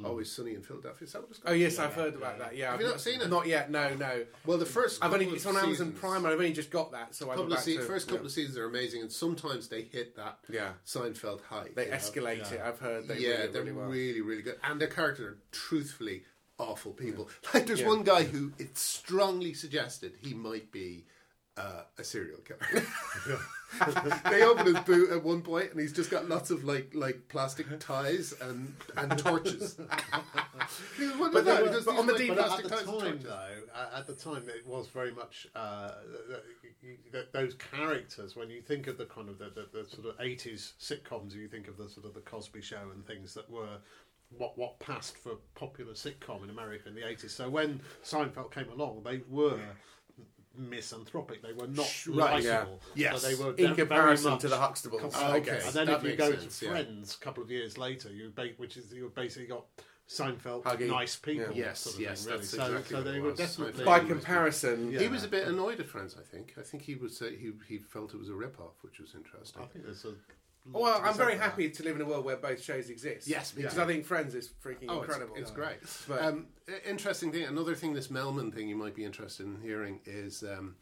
[0.05, 1.57] Always Sunny in Philadelphia is that what it's Oh called?
[1.57, 2.55] yes, I've heard about that.
[2.55, 3.29] Yeah, Have I've you not seen it?
[3.29, 3.71] Not yet.
[3.71, 4.25] No, no.
[4.45, 6.17] Well, the first I've only couple it's of on Amazon Prime.
[6.17, 7.81] and I've only just got that, so I'm couple about of se- to.
[7.83, 8.27] first couple yeah.
[8.27, 10.73] of seasons are amazing, and sometimes they hit that Yeah.
[10.85, 11.69] Seinfeld high.
[11.75, 11.97] They you know?
[11.97, 12.61] escalate it.
[12.63, 13.07] I've heard.
[13.07, 13.87] They yeah, really, they're really well.
[13.87, 16.23] really, really good, and their characters are truthfully
[16.59, 17.27] awful people.
[17.55, 17.87] Like, there's Yeah.
[17.87, 21.05] one guy who it's strongly suggested he might be
[21.57, 22.85] uh, a serial killer.
[24.29, 27.27] they open his boot at one point, and he's just got lots of like like
[27.27, 29.79] plastic ties and and torches.
[30.97, 33.01] He was But them, the- but on the like, deep But plastic at the ties
[33.01, 35.91] time, though, uh, at the time, it was very much uh,
[36.27, 36.41] th-
[36.81, 38.35] th- th- those characters.
[38.35, 41.47] When you think of the kind of the, the, the sort of eighties sitcoms, you
[41.47, 43.77] think of the sort of the Cosby Show and things that were
[44.37, 47.33] what what passed for popular sitcom in America in the eighties.
[47.33, 49.59] So when Seinfeld came along, they were
[50.57, 51.41] misanthropic.
[51.41, 52.65] They were not Right, yeah.
[52.95, 53.21] Yes.
[53.23, 55.59] they were In comparison to the Huxtables, Oh, okay.
[55.63, 56.69] and then That if you go sense, to.
[56.69, 59.65] Friends a couple of years later, you ba- which is you basically got
[60.09, 60.87] Seinfeld Huggy.
[60.89, 61.53] nice people.
[61.53, 61.65] Yeah.
[61.65, 62.37] Yes, sort of yes, thing, really.
[62.39, 64.99] that's so, exactly so they were definitely By comparison, Yeah.
[64.99, 66.15] He was a bit annoyed at Friends.
[66.17, 66.53] I think.
[66.57, 68.99] I think he would uh, say he he felt it was a rip off, which
[68.99, 69.61] was interesting.
[69.61, 70.13] I think there's a.
[70.73, 71.43] Well, lot to be I'm very for that.
[71.45, 73.27] happy to live in a world where both shows exist.
[73.27, 73.83] Yes, me because too.
[73.83, 75.35] I think Friends is freaking Oh, incredible.
[75.37, 75.77] it's great.
[76.07, 76.47] But- um,
[76.87, 77.43] interesting thing.
[77.43, 80.75] Another thing, this Mehlman thing, you might be interested in hearing is um,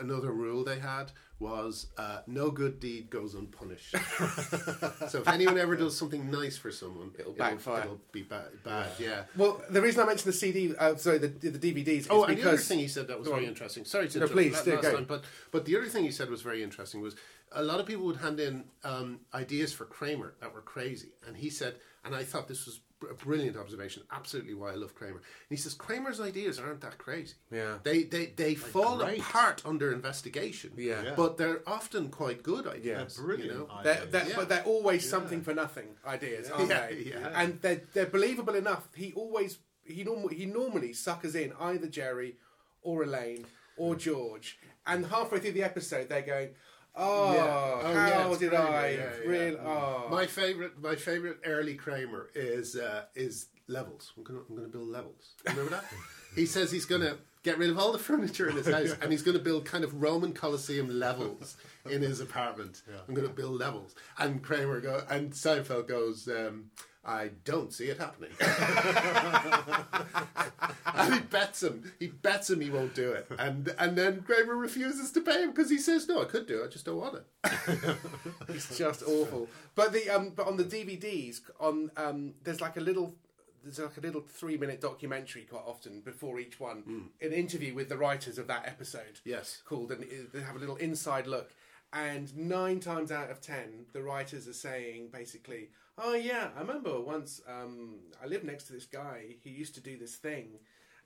[0.00, 3.92] another rule they had was uh, no good deed goes unpunished.
[5.08, 7.82] so if anyone ever does something nice for someone, It'll backfire.
[7.82, 8.88] It'll be ba- bad.
[8.98, 9.22] Yeah.
[9.36, 12.36] Well, the reason I mentioned the CD, uh, sorry, the, the DVDs, is Oh, and
[12.36, 13.48] the other because thing he said that was very on.
[13.50, 13.84] interesting.
[13.84, 14.92] Sorry to No, interrupt please, la- do, last go.
[14.96, 17.14] time, but but the other thing he said was very interesting was
[17.52, 21.36] a lot of people would hand in um, ideas for Kramer that were crazy, and
[21.36, 24.02] he said, and I thought this was a brilliant observation.
[24.10, 25.16] Absolutely, why I love Kramer.
[25.18, 27.34] And he says Kramer's ideas aren't that crazy.
[27.50, 27.78] Yeah.
[27.82, 29.20] they they they fall great.
[29.20, 30.72] apart under investigation.
[30.76, 31.02] Yeah.
[31.02, 31.14] Yeah.
[31.16, 33.16] but they're often quite good ideas.
[33.16, 33.52] They're brilliant.
[33.52, 33.68] You know?
[33.70, 33.84] ideas.
[33.84, 34.36] They're, they're, Yeah.
[34.36, 37.04] But they're always something for nothing ideas, aren't they?
[37.06, 37.30] yeah.
[37.34, 38.88] And they're, they're believable enough.
[38.94, 42.36] He always he norm- he normally suckers in either Jerry
[42.82, 46.50] or Elaine or George, and halfway through the episode they're going,
[46.96, 47.42] "Oh, Yeah.
[47.88, 49.28] Oh, how yeah, did Kramer, I yeah, yeah.
[49.30, 54.12] really?" Oh, My favorite, my favorite early Kramer is uh, is levels.
[54.16, 55.34] I'm gonna I'm gonna build levels.
[55.46, 55.84] Remember that?
[56.34, 59.22] he says he's gonna get rid of all the furniture in his house, and he's
[59.22, 61.56] going to build kind of Roman Colosseum levels
[61.88, 62.82] in his apartment.
[63.08, 66.28] I'm going to build levels, and Kramer go and Seinfeld goes.
[66.28, 66.70] Um,
[67.04, 68.30] I don't see it happening.
[70.94, 71.92] and he bets him.
[71.98, 73.26] He bets him he won't do it.
[73.38, 76.62] And and then Kramer refuses to pay him because he says, "No, I could do
[76.62, 76.66] it.
[76.66, 77.96] I just don't want it."
[78.48, 79.48] It's just awful.
[79.74, 83.14] But the um, but on the DVDs, on um, there's like a little.
[83.62, 87.98] There's like a little three-minute documentary quite often before each one, an interview with the
[87.98, 89.20] writers of that episode.
[89.24, 89.62] Yes.
[89.66, 91.50] called, and they have a little inside look.
[91.92, 97.00] And nine times out of ten, the writers are saying basically, "Oh yeah, I remember
[97.00, 99.36] once um, I lived next to this guy.
[99.42, 100.58] He used to do this thing,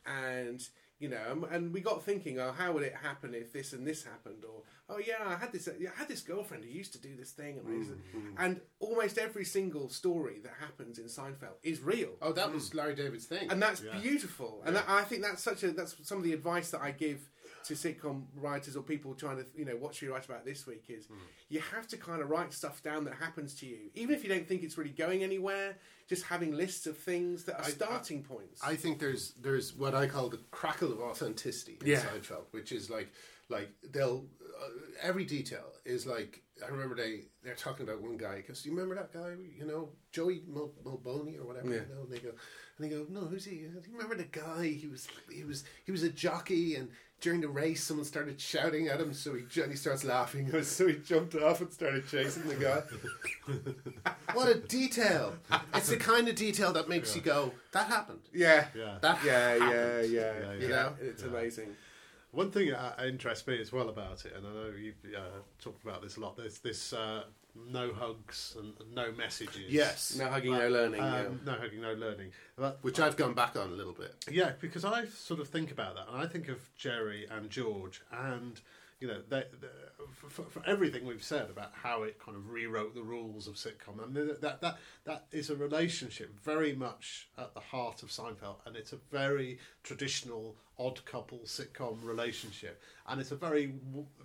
[0.06, 0.62] and
[1.02, 3.84] you know, and, and we got thinking, oh, how would it happen if this and
[3.84, 4.44] this happened?
[4.44, 7.32] Or oh yeah, I had this, I had this girlfriend who used to do this
[7.32, 8.34] thing, and I used mm, mm.
[8.38, 12.10] and almost every single story that happens in Seinfeld is real.
[12.22, 12.76] Oh, that was mm.
[12.76, 13.50] Larry David's thing.
[13.50, 14.62] And that's beautiful.
[14.64, 17.28] And that, I think that's such a that's some of the advice that I give
[17.64, 20.66] to sitcom writers or people trying to you know what should you write about this
[20.66, 21.14] week is hmm.
[21.48, 24.28] you have to kind of write stuff down that happens to you, even if you
[24.28, 25.76] don't think it's really going anywhere.
[26.08, 28.60] Just having lists of things that are starting points.
[28.62, 32.00] I think there's there's what I call the crackle of authenticity in Yeah.
[32.00, 33.08] Seinfeld, which is like
[33.48, 34.24] like they'll
[34.60, 34.68] Uh,
[35.02, 38.94] every detail is like I remember they they're talking about one guy because you remember
[38.94, 41.80] that guy you know Joey Mul- Mulboney or whatever Yeah.
[41.88, 42.02] you know?
[42.02, 42.30] And they go
[42.78, 43.56] and they go no who's he?
[43.56, 44.66] Do you remember the guy?
[44.68, 46.88] He was he was he was a jockey and
[47.20, 50.86] during the race someone started shouting at him so he and he starts laughing so
[50.88, 52.82] he jumped off and started chasing the guy.
[54.34, 55.34] What a detail.
[55.74, 58.20] It's the kind of detail that makes you go that happened.
[58.32, 58.98] Yeah, Yeah.
[59.02, 60.10] that yeah, yeah, happened.
[60.12, 60.68] yeah, Yeah, You yeah.
[60.68, 61.76] know, it's amazing.
[62.32, 65.84] One thing uh, interests me as well about it, and I know you've uh, talked
[65.84, 66.34] about this a lot.
[66.34, 69.70] There's this uh, no hugs and no messages.
[69.70, 71.00] yes No hugging, no learning.
[71.02, 71.28] Um, yeah.
[71.44, 72.30] No hugging, no learning.
[72.56, 74.14] But which I've gone back on a little bit.
[74.30, 78.00] Yeah, because I sort of think about that, and I think of Jerry and George,
[78.10, 78.58] and
[79.02, 79.66] you know, they, they,
[80.28, 84.00] for, for everything we've said about how it kind of rewrote the rules of sitcom,
[84.00, 88.58] I mean, that that that is a relationship very much at the heart of Seinfeld,
[88.64, 93.74] and it's a very traditional odd couple sitcom relationship, and it's a very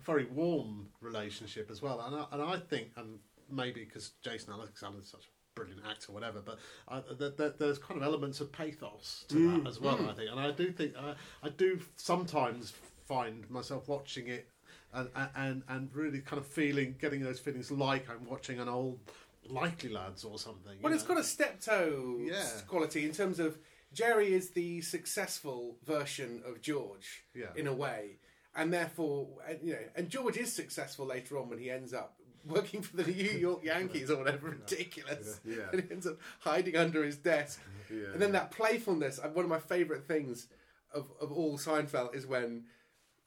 [0.06, 3.18] very warm relationship as well, and I, and I think, and
[3.50, 6.40] maybe because Jason Alexander is such a brilliant actor, whatever.
[6.40, 9.68] But I, th- th- there's kind of elements of pathos to that mm.
[9.68, 9.96] as well.
[9.96, 10.16] I mm.
[10.16, 12.74] think, and I do think I, I do sometimes
[13.08, 14.46] find myself watching it
[14.92, 18.98] and, and and really kind of feeling, getting those feelings like I'm watching an old
[19.48, 20.78] Likely Lads or something.
[20.82, 21.14] Well, it's know.
[21.14, 22.46] got a steptoe Yeah.
[22.66, 23.58] quality in terms of
[23.92, 27.46] Jerry is the successful version of George Yeah.
[27.56, 28.18] in a way,
[28.54, 32.14] and therefore, and, you know, and George is successful later on when he ends up
[32.44, 35.68] working for the New York Yankees or whatever ridiculous, Yeah.
[35.72, 38.12] and he ends up hiding under his desk, Yeah.
[38.12, 39.18] and then that playfulness.
[39.18, 40.48] uh, One of my favourite things
[40.92, 42.64] of of all Seinfeld is when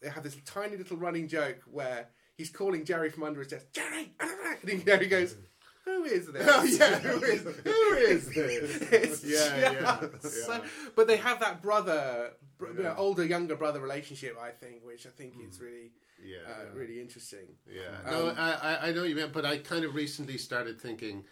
[0.01, 3.67] they have this tiny little running joke where he's calling Jerry from under his desk,
[3.73, 5.35] Jerry, and he- Jerry goes.
[5.83, 6.47] Who is this?
[6.47, 9.23] Oh yeah, who is who is this?
[9.25, 10.29] Yeah, yeah, yeah.
[10.29, 10.61] so-
[10.95, 14.37] but they have that brother, br- you know, older younger brother relationship.
[14.39, 15.61] I think, which I think is mm.
[15.63, 15.91] really,
[16.23, 16.79] Yeah, uh, yeah.
[16.79, 17.47] really interesting.
[17.67, 20.37] Yeah, um, no, I, I I know what you meant, but I kind of recently
[20.37, 21.23] started thinking,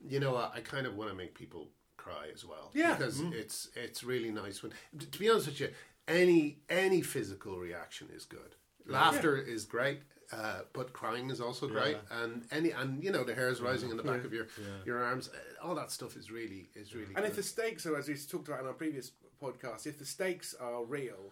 [0.00, 2.70] you know, what, I kind of want to make people cry as well.
[2.74, 2.94] Yeah.
[2.94, 3.32] because mm-hmm.
[3.32, 5.70] it's it's really nice when, to be honest with you,
[6.08, 8.54] any any physical reaction is good.
[8.86, 10.00] Laughter is great.
[10.32, 13.96] Uh, but crying is also great, and any and you know the hairs rising in
[13.96, 14.48] the back of your
[14.84, 15.30] your arms,
[15.62, 17.06] all that stuff is really is really.
[17.14, 17.26] And good.
[17.26, 20.52] if the stakes are, as we talked about in our previous podcast, if the stakes
[20.60, 21.30] are real,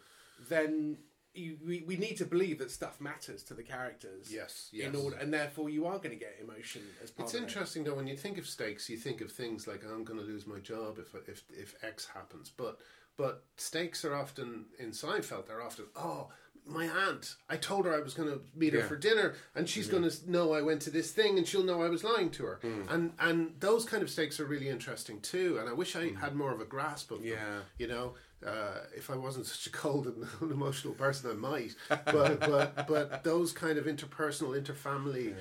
[0.48, 0.98] then
[1.34, 4.28] you, we, we need to believe that stuff matters to the characters.
[4.32, 4.94] Yes, In yes.
[4.94, 7.44] order, and therefore you are going to get emotion as part It's of it.
[7.48, 10.24] interesting though when you think of stakes, you think of things like I'm going to
[10.24, 12.48] lose my job if if if X happens.
[12.56, 12.78] But
[13.16, 15.46] but stakes are often in Seinfeld.
[15.46, 16.28] They're often oh
[16.66, 17.36] my aunt.
[17.48, 18.86] I told her I was going to meet her Yeah.
[18.86, 21.82] for dinner, and she's going to know I went to this thing, and she'll know
[21.82, 22.58] I was lying to her.
[22.62, 22.82] Hmm.
[22.88, 25.58] And and those kind of stakes are really interesting too.
[25.60, 27.28] And I wish I had more of a grasp of them.
[27.28, 27.58] Yeah.
[27.76, 28.14] You know,
[28.46, 31.74] uh, if I wasn't such a cold and unemotional person, I might.
[31.88, 35.34] But but but those kind of interpersonal, interfamily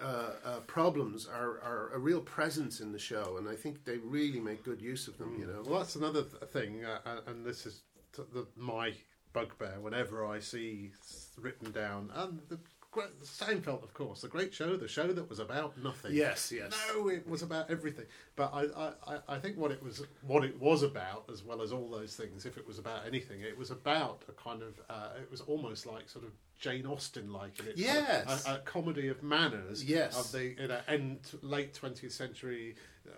[0.00, 3.98] uh, uh, problems are, are a real presence in the show, and I think they
[3.98, 5.36] really make good use of them.
[5.38, 5.62] You know.
[5.64, 7.82] Well, that's another th- thing, uh, uh, and this is
[8.14, 8.92] t- the, my
[9.32, 10.92] bugbear whenever I see
[11.40, 12.58] written down, and the
[12.98, 16.12] great, Seinfeld, of course, the great show, the show that was about nothing.
[16.14, 16.72] Yes, yes.
[16.94, 18.06] No, it was about everything.
[18.36, 21.72] But I, I, I- think what it was, what it was about, as well as
[21.72, 25.10] all those things, if it was about anything, it was about a kind of, uh,
[25.20, 28.44] it was almost like sort of Jane Austen like in its Yes.
[28.46, 30.18] a, a comedy of manners Yes.
[30.18, 32.74] of the you know, end late twentieth century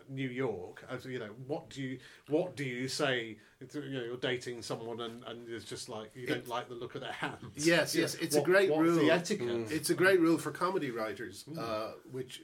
[0.09, 0.85] New York.
[0.91, 1.99] As you know, what do you
[2.29, 3.39] what do you say?
[3.71, 6.75] to- You know, you're dating someone and, and it's just like you don't like the
[6.75, 7.43] look of their hands.
[7.57, 8.99] Yes, You yes, know, it's a what- great what's rule.
[9.05, 9.49] The etiquette.
[9.49, 9.67] Mm.
[9.69, 9.73] Mm.
[9.73, 11.59] It's a great rule for comedy writers, mm.
[11.59, 12.43] uh, which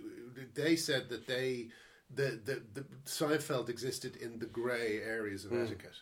[0.55, 1.69] they said that they
[2.15, 5.97] the, the the Seinfeld existed in the grey areas of etiquette.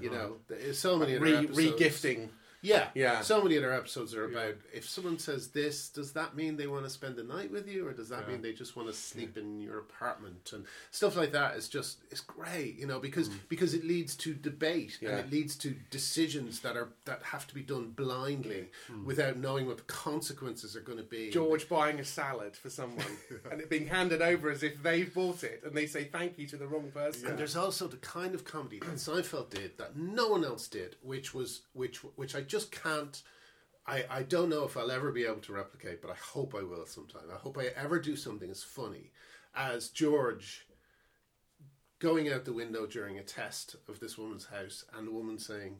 [0.00, 2.30] You know, there's so many Re, re-gifting.
[2.66, 3.20] Yeah, Yeah.
[3.20, 6.84] So many other episodes are about if someone says this, does that mean they want
[6.84, 9.36] to spend the night with you, or does that mean they just want to sleep
[9.36, 11.56] in your apartment and stuff like that?
[11.56, 13.38] Is just it's great, you know, because mm.
[13.48, 15.10] because it leads to debate Yeah.
[15.10, 19.04] and it leads to decisions that are that have to be done blindly mm.
[19.04, 21.30] without knowing what the consequences are going to be.
[21.30, 23.04] George buying a salad for someone
[23.50, 26.46] and it being handed over as if they've bought it and they say thank you
[26.46, 27.28] to the wrong person.
[27.28, 30.96] And there's also the kind of comedy that Seinfeld did that no one else did,
[31.02, 33.22] which was which which I just can't.
[33.86, 36.62] I, I don't know if I'll ever be able to replicate, but I hope I
[36.62, 37.22] will sometime.
[37.32, 39.12] I hope I ever do something as funny
[39.54, 40.66] as George
[41.98, 45.76] going out the window during a test of this woman's house and the woman saying,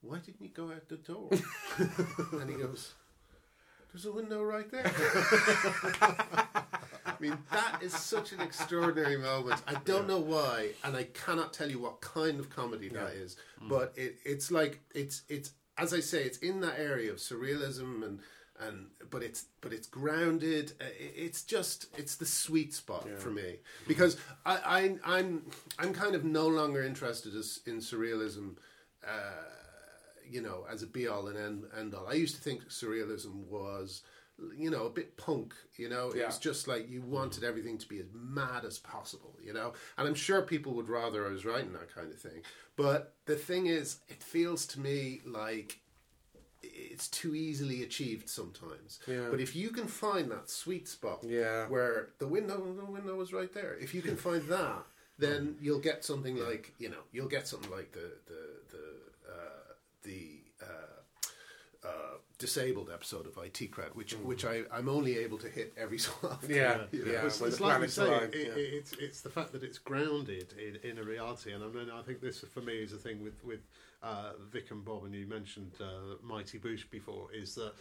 [0.00, 1.30] Why didn't you go out the door?
[2.40, 2.94] and he goes,
[3.92, 4.90] There's a window right there.
[7.04, 9.60] I mean, that is such an extraordinary moment.
[9.66, 13.36] I don't know why, and I cannot tell you what kind of comedy that is.
[13.62, 13.68] Mm.
[13.68, 18.04] But it, it's like it's it's as I say, it's in that area of surrealism
[18.04, 18.20] and
[18.60, 20.72] and but it's but it's grounded.
[20.80, 23.56] Uh, It's just it's the sweet spot for me
[23.88, 25.42] because I, I I'm
[25.78, 28.56] I'm kind of no longer interested as, in surrealism.
[29.06, 29.44] Uh,
[30.28, 32.06] you know, as a be all and end, end all.
[32.06, 34.02] I used to think surrealism was,
[34.56, 35.54] you know, a bit punk.
[35.76, 36.26] You know, it Yeah.
[36.26, 39.36] was just like you wanted everything to be as mad as possible.
[39.42, 42.42] You know, and I'm sure people would rather I was writing that kind of thing.
[42.76, 45.80] But the thing is, it feels to me like
[46.62, 49.00] it's too easily achieved sometimes.
[49.06, 49.28] Yeah.
[49.30, 51.66] But if you can find that sweet spot, Yeah.
[51.68, 54.84] where the window the window was right there, if you can find that,
[55.18, 59.72] then you'll get something like you know you'll get something like the the the uh,
[60.02, 60.29] the
[62.40, 66.10] disabled episode of IT Crowd, which which I I'm only able to hit every so
[66.24, 66.52] often.
[66.52, 67.26] Yeah, You know, yeah.
[67.26, 68.52] It's, it's the like you say, it, yeah.
[68.56, 72.02] it's it's the fact that it's grounded in, in a reality, and I mean, I
[72.02, 73.60] think this for me is the thing with with
[74.02, 77.74] uh, Vic and Bob, and you mentioned uh, Mighty Boosh before, is that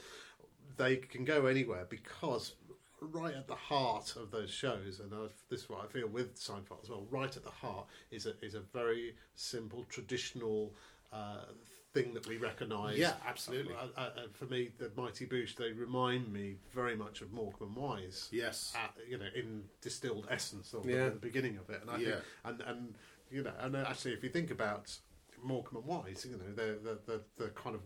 [0.77, 2.53] they can go anywhere because
[3.01, 6.35] right at the heart of those shows, and I've, this is what I feel with
[6.35, 7.07] Seinfeld as well.
[7.09, 10.73] Right at the heart is a is a very simple traditional.
[11.11, 11.45] Uh,
[11.91, 13.73] Thing that we recognise, Yeah, absolutely.
[13.73, 17.69] Uh, uh, uh, for me, the Mighty Boosh, they remind me very much of Morecambe
[17.69, 18.75] and Wise Yes.
[18.77, 21.05] at, you know, in distilled essence of Yeah.
[21.05, 21.81] the, the beginning of it.
[21.81, 22.11] And I Yeah.
[22.11, 22.95] think, and, and
[23.31, 24.95] you know, and actually, if you think about
[25.41, 27.81] Morecambe and Wise, you know, the the, the, the kind of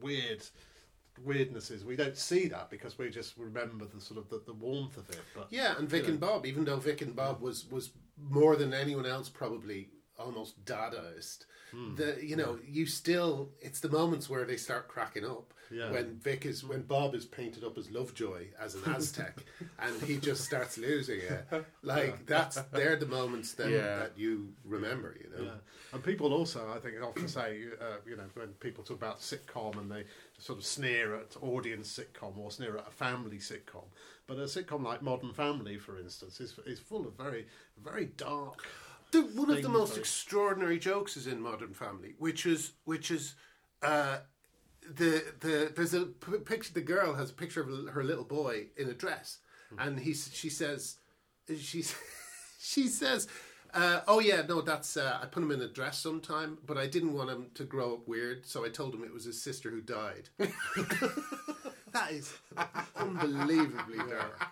[0.00, 0.46] weird
[1.26, 4.96] weirdnesses, we don't see that because we just remember the sort of the, the warmth
[4.98, 5.20] of it.
[5.34, 8.54] But Yeah, and Vic you and Bob, even though Vic and Bob was was more
[8.54, 11.46] than anyone else probably almost Dadaist.
[11.70, 11.94] Hmm.
[11.96, 15.90] The you know you still it's the moments where they start cracking up Yeah.
[15.92, 19.34] when Vic is when Bob is painted up as Lovejoy as an Aztec
[19.78, 21.46] and he just starts losing it
[21.82, 23.98] like that's they're the moments then Yeah.
[23.98, 25.58] that you remember you know Yeah.
[25.92, 29.78] And people also, I think, often say, uh, you know, when people talk about sitcom
[29.78, 30.04] and they
[30.36, 33.86] sort of sneer at audience sitcom or sneer at a family sitcom,
[34.26, 37.46] but a sitcom like Modern Family, for instance, is is full of very,
[37.82, 38.66] very dark.
[39.10, 43.10] The, one of the most like- extraordinary jokes is in Modern Family, which is which
[43.10, 43.34] is
[43.82, 44.18] uh,
[44.82, 46.72] the the there's a p- picture.
[46.74, 49.38] The girl has a picture of her little boy in a dress,
[49.78, 50.96] and he she says
[51.58, 51.84] she
[52.60, 53.28] she says.
[53.74, 56.86] Uh, oh yeah, no, that's uh, I put him in a dress sometime, but I
[56.86, 59.70] didn't want him to grow up weird, so I told him it was his sister
[59.70, 60.30] who died.
[60.38, 62.32] that is
[62.96, 64.42] unbelievably dark.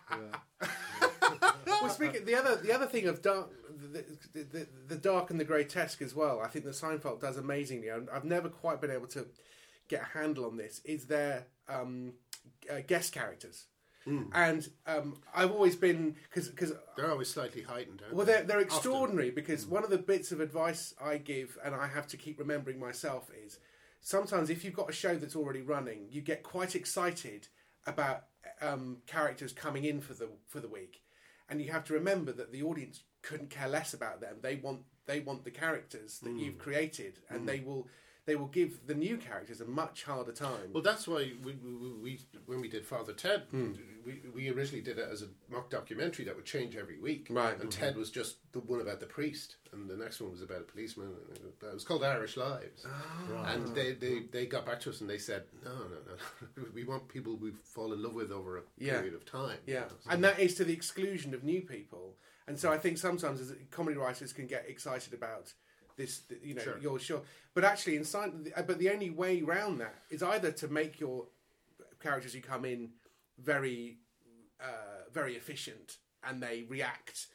[1.66, 3.50] Well, speaking the other the other thing of dark,
[3.92, 6.40] the, the, the, the dark and the grotesque as well.
[6.40, 7.88] I think that Seinfeld does amazingly.
[7.88, 9.26] and I've never quite been able to
[9.88, 10.80] get a handle on this.
[10.84, 12.12] Is their um,
[12.70, 13.66] uh, guest characters,
[14.32, 18.02] and um, I've always been because because They're always slightly heightened.
[18.02, 18.32] Aren't well, they?
[18.34, 18.68] they're, they're Often.
[18.72, 22.38] extraordinary because one of the bits of advice I give, and I have to keep
[22.38, 23.58] remembering myself, is
[24.00, 27.48] sometimes if you've got a show that's already running, you get quite excited
[27.86, 28.24] about
[28.60, 31.02] um, characters coming in for the for the week,
[31.48, 34.36] and you have to remember that the audience couldn't care less about them.
[34.42, 36.38] They want they want the characters that hmm.
[36.38, 37.46] you've created, and hmm.
[37.46, 37.88] they will
[38.24, 40.72] they will give the new characters a much harder time.
[40.72, 43.72] Well, that's why we, we, we when we did Father Ted, hmm.
[44.06, 47.26] We, we originally did it as a mock documentary that would change every week.
[47.28, 47.60] Right.
[47.60, 50.60] And Ted was just the one about the priest, and the next one was about
[50.60, 51.08] a policeman.
[51.28, 51.38] And
[51.70, 52.86] it was called Irish Lives.
[52.88, 53.52] Ah.
[53.52, 55.98] And they, they, they got back to us and they said, no, no,
[56.56, 58.94] no, we want people we fall in love with over a Yeah.
[58.98, 59.58] period of time.
[59.66, 62.14] Yeah, you know, so- and that is to the exclusion of new people.
[62.48, 65.52] And so I think sometimes as comedy writers can get excited about
[65.96, 66.78] this, you know, Sure.
[66.80, 67.22] you're sure.
[67.54, 71.26] But actually, in science, but the only way around that is either to make your
[72.00, 72.90] characters who come in
[73.38, 73.98] very,
[74.60, 77.26] uh, very efficient and they react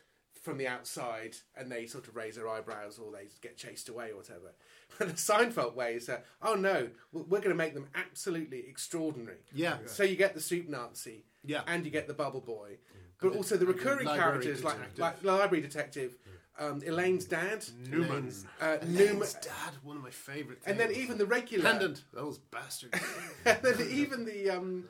[0.42, 4.12] from the outside and they sort of raise their eyebrows or they get chased away
[4.12, 4.54] or whatever.
[5.00, 9.38] But the Seinfeld way is, uh, oh no, we're going to make them absolutely extraordinary.
[9.54, 9.78] Yeah.
[9.86, 11.62] So you get the soup Nazi, Yeah.
[11.66, 12.78] and you get the bubble boy,
[13.22, 15.00] but also the and the recurring characters like detective.
[15.00, 16.18] like library detective,
[16.60, 18.32] um, Elaine's dad, Newman.
[18.60, 22.38] Uh, Elaine's Newman, dad, one of my favourite and then even the regular Pendant, those
[22.38, 23.00] bastards.
[23.46, 24.84] and then even the um,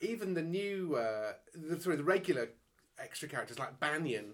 [0.00, 2.48] even the new uh, the, sorry, the regular
[2.98, 4.24] extra characters like Bania.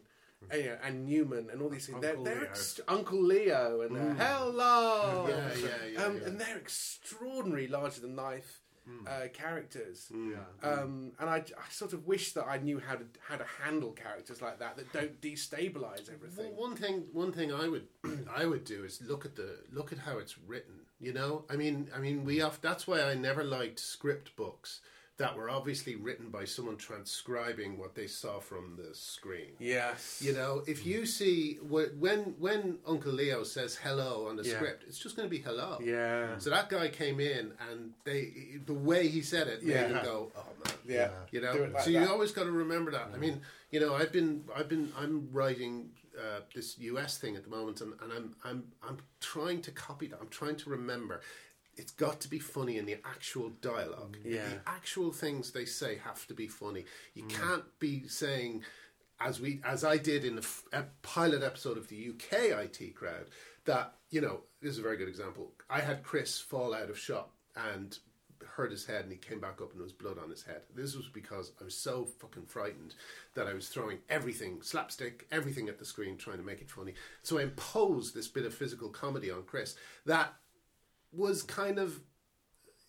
[0.52, 2.00] you know, and Newman and all these things.
[2.00, 2.44] They're, Uncle they're Leo.
[2.50, 8.16] ex- Uncle Leo and uh, hello, Yeah, yeah, yeah, um, and they're extraordinary, larger than
[8.16, 8.60] life
[9.06, 10.12] uh, characters.
[10.12, 10.36] Yeah.
[10.68, 13.92] Um, and I, I sort of wish that I knew how to how to handle
[13.92, 16.52] characters like that that don't destabilize everything.
[16.56, 17.88] Well, one thing, one thing I would,
[18.36, 20.74] I would do is look at the look at how it's written.
[21.00, 22.60] You know, I mean, I mean, we have.
[22.60, 24.80] That's why I never liked script books
[25.18, 29.52] that were obviously written by someone transcribing what they saw from the screen.
[29.58, 34.56] Yes, You know, if you see when when Uncle Leo says hello on the Yeah.
[34.56, 35.78] script, it's just going to be hello.
[35.82, 36.36] Yeah.
[36.38, 39.88] So that guy came in, and they the way he said it made Yeah.
[39.88, 42.00] him go, "Oh man." yeah, You know, like so that.
[42.00, 43.10] you always got to remember that.
[43.14, 47.42] I mean, you know, I've been, I've been, I'm writing uh, this US thing at
[47.44, 50.18] the moment, and, and I'm, I'm, I'm trying to copy that.
[50.20, 51.20] I'm trying to remember.
[51.76, 54.16] It's got to be funny in the actual dialogue.
[54.24, 54.48] Yeah.
[54.48, 56.84] The actual things they say have to be funny.
[57.14, 57.30] You mm.
[57.30, 58.62] can't be saying,
[59.20, 62.32] as we, as I did in the f- a pilot episode of the UK
[62.64, 63.26] IT crowd,
[63.66, 65.52] that you know, this is a very good example.
[65.68, 67.98] I had Chris fall out of shot and
[68.44, 70.62] hurt his head and he came back up and there was blood on his head.
[70.74, 72.94] This was because I was so fucking frightened
[73.34, 76.94] that I was throwing everything, slapstick, everything at the screen trying to make it funny.
[77.22, 80.34] So I imposed this bit of physical comedy on Chris that
[81.12, 82.00] was kind of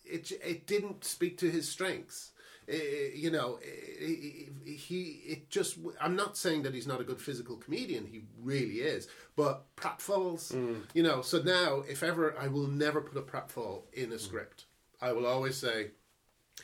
[0.04, 2.32] it it didn't speak to his strengths.
[2.68, 5.78] Eh, eh you know, eh, eh, eh, he it just.
[6.00, 8.06] I'm not saying that he's not a good physical comedian.
[8.06, 10.52] He really is, but pratfalls.
[10.54, 10.82] Mm.
[10.94, 14.20] You know, so now if ever I will never put a pratfall in a mm.
[14.20, 14.64] script.
[15.00, 15.92] I will always say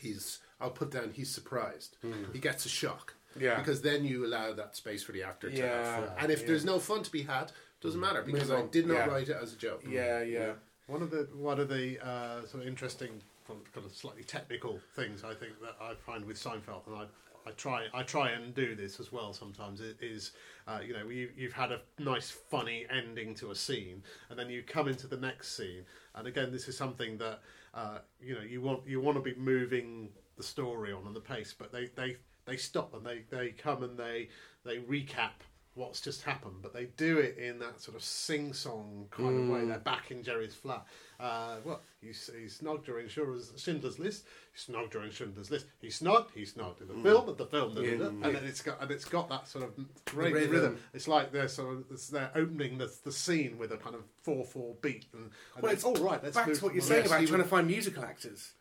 [0.00, 0.40] he's.
[0.60, 1.96] I'll put down he's surprised.
[2.04, 2.32] Mm.
[2.32, 3.14] He gets a shock.
[3.38, 3.58] Yeah.
[3.58, 6.08] Because then you allow that space for the actor to have Yeah, fun.
[6.18, 6.46] And if yeah.
[6.46, 9.06] there's no fun to be had, doesn't matter because I did not Yeah.
[9.06, 9.82] write it as a joke.
[9.88, 10.52] yeah, yeah.
[10.86, 15.24] One of the one of the uh, sort of interesting, kind of slightly technical things
[15.24, 17.04] I think that I find with Seinfeld, and I,
[17.46, 20.32] I try I try and do this as well sometimes is
[20.68, 24.50] uh, you know you, you've had a nice funny ending to a scene, and then
[24.50, 25.84] you come into the next scene,
[26.16, 27.40] and again this is something that
[27.72, 31.20] uh, you know you want you want to be moving the story on and the
[31.20, 34.28] pace, but they they they stop and they they come and they
[34.64, 35.32] they recap
[35.74, 39.64] what's just happened, but they do it in that sort of sing-song kind of way.
[39.64, 40.86] They're back in Jerry's flat.
[41.18, 44.24] Uh, well, he, he snogged during Schindler's, Schindler's List.
[44.52, 45.66] He snogged during Schindler's List.
[45.80, 46.28] He snogged.
[46.34, 47.28] He snogged in the film.
[47.28, 47.80] At the film, da.
[47.82, 49.70] and then it's got and it's got that sort of
[50.04, 50.50] great rhythm.
[50.50, 50.78] rhythm.
[50.92, 54.02] It's like they're sort of it's, they're opening the, the scene with a kind of
[54.22, 55.06] four-four beat.
[55.12, 56.22] And, and Well, it's all right.
[56.22, 58.52] Let's back to what you're saying about trying to find musical actors.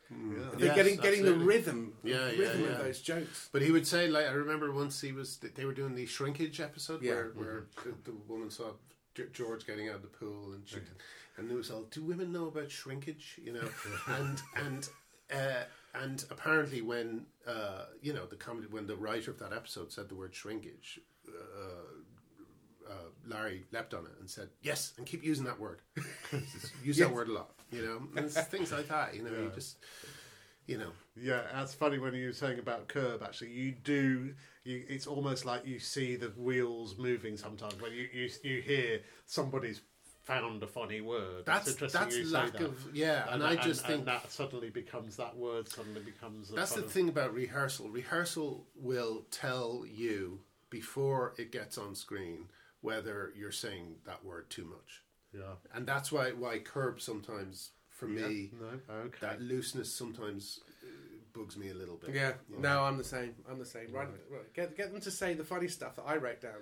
[0.57, 2.67] They're Yes, getting getting the rhythm, Yeah, yeah, rhythm yeah.
[2.69, 3.49] of those jokes.
[3.51, 6.59] But he would say, like, I remember once he was, they were doing the shrinkage
[6.59, 7.13] episode Yeah.
[7.13, 8.71] where, where the, the woman saw
[9.31, 10.77] George getting out of the pool and she,
[11.37, 13.39] and it was all, do women know about shrinkage?
[13.43, 13.67] You know,
[14.07, 14.89] and and
[15.33, 15.63] uh,
[15.95, 20.09] and apparently when uh, you know the comedy when the writer of that episode said
[20.09, 20.99] the word shrinkage.
[21.27, 21.31] Uh,
[23.27, 25.81] Larry leapt on it and said, "Yes, and keep using that word.
[26.83, 29.15] Use that word a lot, you know, and it's things like that.
[29.15, 29.77] You know, you just,
[30.67, 33.23] you know, Yeah, that's funny when you were saying about Curb.
[33.23, 34.33] Actually, you do.
[34.63, 39.01] You, it's almost like you see the wheels moving sometimes when you you, you hear
[39.25, 39.81] somebody's
[40.23, 41.45] found a funny word.
[41.45, 42.61] That's it's interesting that's lack that.
[42.61, 46.51] of yeah, and, I just think that suddenly becomes that word suddenly becomes.
[46.51, 47.89] A that's the of- thing about rehearsal.
[47.89, 52.45] Rehearsal will tell you before it gets on screen
[52.83, 55.01] whether you're saying that word too much,
[55.33, 55.55] Yeah.
[55.73, 58.93] and that's why why curb sometimes for me No.
[59.05, 59.17] Okay.
[59.21, 60.87] that looseness sometimes uh,
[61.33, 62.13] bugs me a little bit.
[62.13, 62.69] Yeah, you know.
[62.75, 63.33] no, I'm the same.
[63.49, 63.87] I'm the same.
[63.91, 64.53] Right, right.
[64.53, 66.61] Get get them to say the funny stuff that I wrote down.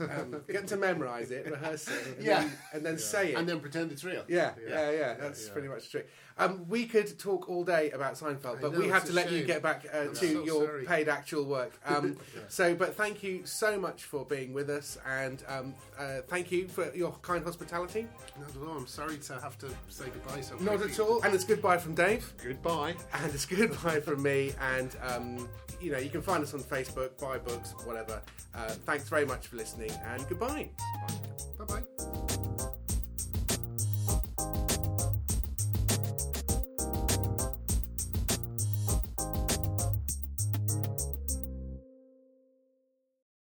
[0.00, 2.40] Um, get them to memorize it, rehearse it, and Yeah.
[2.40, 3.38] then, and then say it.
[3.38, 4.24] and then pretend it's real.
[4.28, 5.52] yeah, yeah, yeah, That's yeah.
[5.52, 6.02] pretty much true.
[6.38, 9.44] Um, we could talk all day about Seinfeld, but know, we have to let you
[9.44, 10.84] get back uh, to so your sorry.
[10.84, 11.72] paid actual work.
[11.86, 12.16] Um,
[12.48, 16.68] So, but thank you so much for being with us, and um, uh, thank you
[16.68, 18.06] for your kind hospitality.
[18.40, 18.76] Not at all.
[18.78, 20.92] I'm sorry to have to say goodbye so Not quickly.
[20.92, 21.22] at all.
[21.22, 22.94] And it's goodbye from Dave, Goodbye.
[23.12, 25.48] and it's goodbye from me, and um,
[25.80, 28.22] you know you can find us on Facebook, buy books, whatever.
[28.54, 30.70] Uh, thanks very much for listening, and goodbye.
[31.58, 32.31] Bye bye.